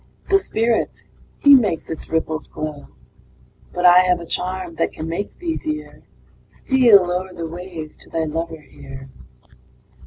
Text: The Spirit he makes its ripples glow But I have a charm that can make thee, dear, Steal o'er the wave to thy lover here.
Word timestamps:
The 0.31 0.39
Spirit 0.39 1.03
he 1.37 1.53
makes 1.53 1.87
its 1.87 2.09
ripples 2.09 2.47
glow 2.47 2.87
But 3.71 3.85
I 3.85 3.99
have 3.99 4.19
a 4.19 4.25
charm 4.25 4.73
that 4.77 4.91
can 4.93 5.07
make 5.07 5.37
thee, 5.37 5.57
dear, 5.57 6.01
Steal 6.49 7.01
o'er 7.11 7.35
the 7.35 7.45
wave 7.45 7.95
to 7.99 8.09
thy 8.09 8.23
lover 8.23 8.61
here. 8.61 9.11